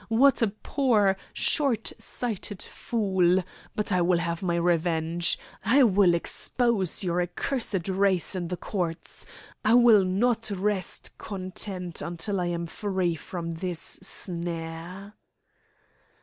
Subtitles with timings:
[0.09, 3.43] What a poor, short sighted fool!
[3.75, 5.37] But I will have my revenge!
[5.63, 9.27] I will expose your accursed race in the courts!
[9.63, 15.13] I will not rest content until I am free from this snare!"